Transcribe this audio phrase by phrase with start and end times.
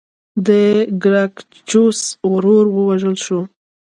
[0.47, 0.49] د
[1.03, 1.99] ګراکچوس
[2.31, 3.39] ورور ووژل شو.